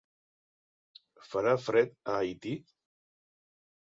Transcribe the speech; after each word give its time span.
Farà 1.33 1.53
fred 1.65 1.93
a 2.13 2.15
Haití? 2.21 2.55